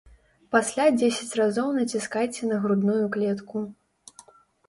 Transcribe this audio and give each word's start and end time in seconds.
Пасля 0.53 0.85
дзесяць 0.99 1.37
разоў 1.39 1.67
націскайце 1.79 2.49
на 2.53 2.57
грудную 2.63 3.05
клетку. 3.17 3.57